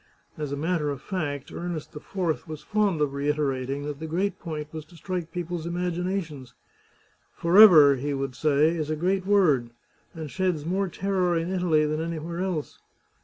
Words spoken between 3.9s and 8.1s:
the great point was to strike people's im aginations." Forever,"